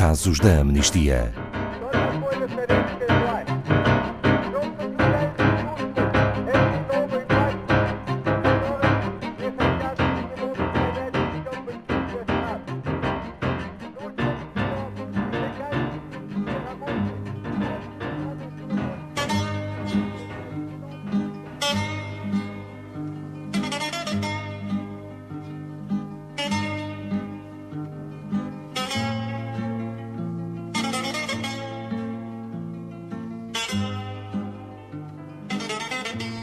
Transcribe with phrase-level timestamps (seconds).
[0.00, 1.49] Casos da Amnistia.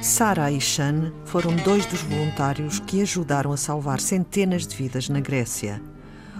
[0.07, 5.19] Sara e Shan foram dois dos voluntários que ajudaram a salvar centenas de vidas na
[5.19, 5.81] Grécia.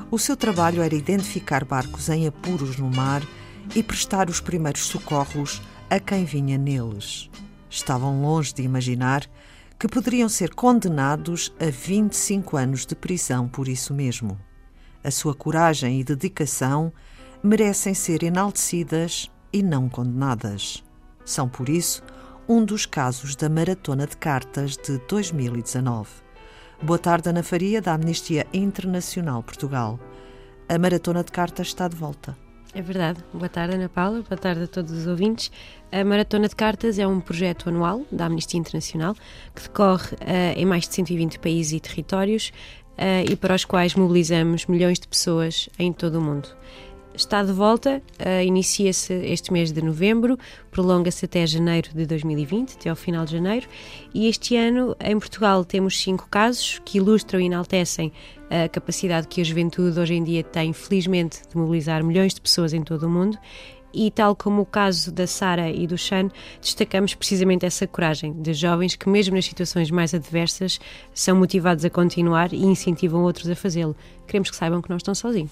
[0.10, 3.22] O seu trabalho era identificar barcos em apuros no mar
[3.76, 7.30] e prestar os primeiros socorros a quem vinha neles.
[7.70, 9.30] Estavam longe de imaginar
[9.78, 14.40] que poderiam ser condenados a 25 anos de prisão por isso mesmo.
[15.04, 16.92] A sua coragem e dedicação
[17.44, 20.81] merecem ser enaltecidas e não condenadas.
[21.26, 22.02] São, por isso,
[22.48, 26.09] um dos casos da Maratona de Cartas de 2019.
[26.81, 30.00] Boa tarde, Ana Faria, da Amnistia Internacional Portugal.
[30.70, 32.38] A Maratona de Cartas está de volta.
[32.73, 33.22] É verdade.
[33.34, 34.22] Boa tarde, Ana Paula.
[34.22, 35.52] Boa tarde a todos os ouvintes.
[35.92, 39.14] A Maratona de Cartas é um projeto anual da Amnistia Internacional
[39.53, 42.53] que decorre uh, em mais de 120 países e territórios
[42.94, 46.48] uh, e para os quais mobilizamos milhões de pessoas em todo o mundo
[47.18, 50.38] está de volta, uh, inicia-se este mês de novembro,
[50.72, 53.68] prolonga-se até janeiro de 2020, até ao final de janeiro,
[54.14, 58.12] e este ano em Portugal temos cinco casos que ilustram e enaltecem
[58.50, 62.74] a capacidade que a juventude hoje em dia tem, felizmente, de mobilizar milhões de pessoas
[62.74, 63.38] em todo o mundo.
[63.94, 66.30] E, tal como o caso da Sara e do Chan,
[66.62, 70.80] destacamos precisamente essa coragem de jovens que, mesmo nas situações mais adversas,
[71.14, 73.96] são motivados a continuar e incentivam outros a fazê-lo.
[74.28, 75.52] Queremos que saibam que não estão sozinhos.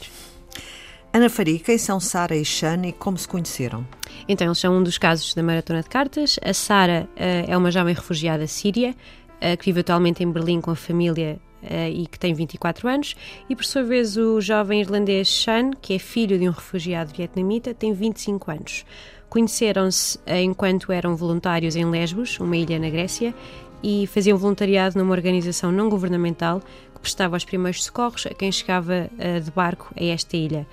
[1.15, 3.87] Ana Faria, quem são Sara e Shane e como se conheceram?
[4.27, 6.37] Então, eles são um dos casos da Maratona de Cartas.
[6.43, 10.71] A Sara uh, é uma jovem refugiada síria uh, que vive atualmente em Berlim com
[10.71, 13.15] a família uh, e que tem 24 anos.
[13.49, 17.73] E, por sua vez, o jovem irlandês Sean, que é filho de um refugiado vietnamita,
[17.73, 18.85] tem 25 anos.
[19.29, 23.33] Conheceram-se enquanto eram voluntários em Lesbos, uma ilha na Grécia,
[23.81, 26.61] e faziam voluntariado numa organização não governamental
[27.05, 29.09] prestava os primeiros socorros a quem chegava
[29.43, 30.67] de barco a esta ilha.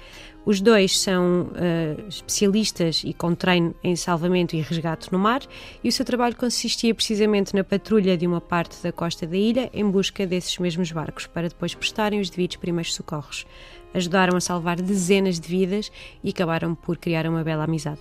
[0.44, 5.41] Os dois são uh, especialistas e com treino em salvamento e resgate no mar,
[5.84, 9.71] e o seu trabalho consistia precisamente na patrulha de uma parte da costa da ilha
[9.72, 13.47] em busca desses mesmos barcos, para depois prestarem os devidos primeiros socorros.
[13.94, 15.92] Ajudaram a salvar dezenas de vidas
[16.25, 18.00] e acabaram por criar uma bela amizade.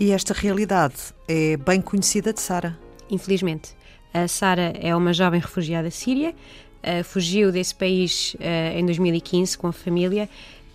[0.00, 0.96] E esta realidade
[1.28, 2.76] é bem conhecida de Sara?
[3.08, 3.76] Infelizmente.
[4.12, 6.34] A Sara é uma jovem refugiada síria,
[6.86, 10.28] uh, fugiu desse país uh, em 2015 com a família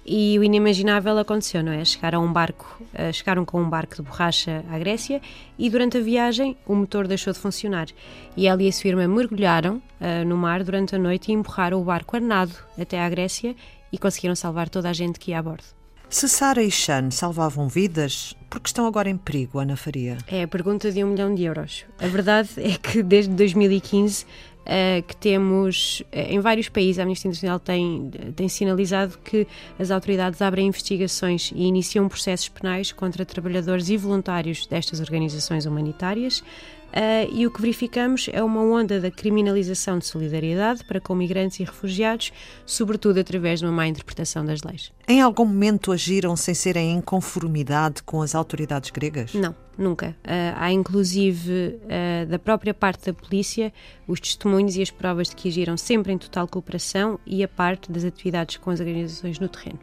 [0.05, 1.85] e o inimaginável aconteceu, não é?
[1.85, 5.21] Chegaram a um barco, uh, chegaram com um barco de borracha à Grécia
[5.57, 7.87] e durante a viagem o motor deixou de funcionar.
[8.35, 9.81] E ela e a sua irmã mergulharam
[10.25, 13.55] no mar durante a noite e empurraram o barco arnado até à Grécia
[13.91, 15.81] e conseguiram salvar toda a gente que ia a bordo.
[16.11, 20.17] Se Sara e Sean salvavam vidas, por que estão agora em perigo, Ana Faria?
[20.27, 21.85] É a pergunta de um milhão de euros.
[21.97, 24.25] A verdade é que desde 2015
[24.61, 29.47] uh, que temos uh, em vários países, a Amnistia Internacional tem, tem sinalizado que
[29.79, 36.43] as autoridades abrem investigações e iniciam processos penais contra trabalhadores e voluntários destas organizações humanitárias.
[36.91, 41.57] Uh, e o que verificamos é uma onda da criminalização de solidariedade para com migrantes
[41.61, 42.33] e refugiados,
[42.65, 44.91] sobretudo através de uma má interpretação das leis.
[45.07, 49.33] Em algum momento agiram sem serem em conformidade com as autoridades gregas?
[49.33, 50.15] Não, nunca.
[50.23, 53.73] Uh, há inclusive uh, da própria parte da polícia
[54.07, 57.91] os testemunhos e as provas de que agiram sempre em total cooperação e a parte
[57.91, 59.79] das atividades com as organizações no terreno.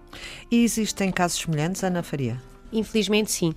[0.51, 2.41] E existem casos semelhantes, Ana Faria?
[2.73, 3.55] Infelizmente, sim.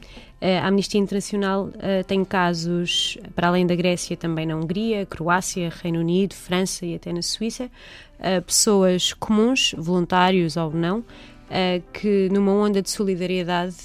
[0.63, 6.00] A Amnistia Internacional uh, tem casos, para além da Grécia, também na Hungria, Croácia, Reino
[6.00, 11.04] Unido, França e até na Suíça, uh, pessoas comuns, voluntários ou não,
[11.51, 13.75] uh, que numa onda de solidariedade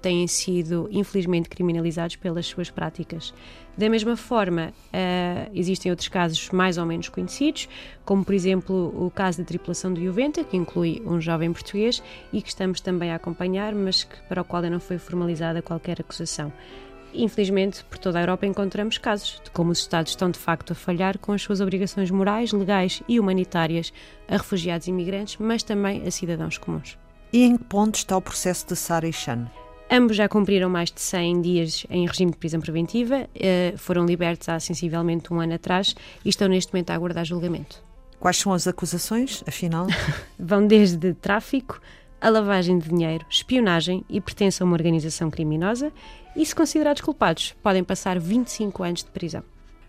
[0.00, 3.34] têm sido, infelizmente, criminalizados pelas suas práticas.
[3.76, 7.68] Da mesma forma, uh, existem outros casos mais ou menos conhecidos,
[8.06, 12.02] como por exemplo o caso da tripulação do Juventa, que inclui um jovem português
[12.32, 15.60] e que estamos também a acompanhar, mas que, para o qual ainda não foi formalizada
[15.60, 16.50] qualquer acusação.
[17.12, 20.74] Infelizmente, por toda a Europa encontramos casos de como os Estados estão de facto a
[20.74, 23.92] falhar com as suas obrigações morais, legais e humanitárias
[24.26, 26.96] a refugiados e imigrantes, mas também a cidadãos comuns.
[27.32, 29.50] E em que ponto está o processo de Sara e Chan?
[29.90, 34.48] Ambos já cumpriram mais de 100 dias em regime de prisão preventiva, eh, foram libertos
[34.48, 35.94] há sensivelmente um ano atrás
[36.24, 37.84] e estão neste momento a aguardar julgamento.
[38.18, 39.86] Quais são as acusações, afinal?
[40.38, 41.80] Vão desde tráfico,
[42.20, 45.92] a lavagem de dinheiro, espionagem e pertença a uma organização criminosa
[46.34, 49.44] e, se considerados culpados, podem passar 25 anos de prisão.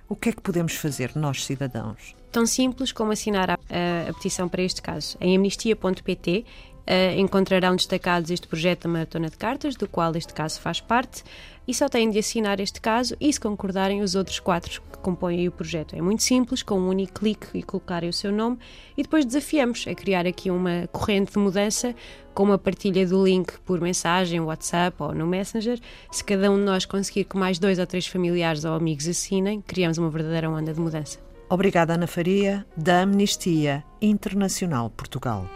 [0.08, 2.16] O que é que podemos fazer, nós cidadãos?
[2.32, 5.18] Tão simples como assinar a, a, a petição para este caso.
[5.20, 6.46] Em amnistia.pt
[6.88, 11.24] uh, encontrarão destacados este projeto da Maratona de Cartas, do qual este caso faz parte,
[11.68, 15.48] e só têm de assinar este caso e, se concordarem, os outros quatro que compõem
[15.48, 15.96] o projeto.
[15.96, 18.58] É muito simples, com um único clique e colocarem o seu nome,
[18.98, 21.94] e depois desafiamos a criar aqui uma corrente de mudança
[22.34, 25.80] com uma partilha do link por mensagem, WhatsApp ou no Messenger.
[26.12, 29.62] Se cada um de nós conseguir que mais dois ou três familiares ou amigos assinem,
[29.62, 31.20] criamos uma verdadeira onda de mudança.
[31.50, 35.50] Obrigada, Ana Faria, da Amnistia Internacional Portugal.